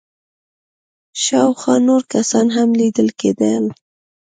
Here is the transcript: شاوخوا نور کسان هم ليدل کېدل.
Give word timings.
شاوخوا 1.23 1.75
نور 1.87 2.01
کسان 2.13 2.47
هم 2.55 2.69
ليدل 2.79 3.09
کېدل. 3.19 3.63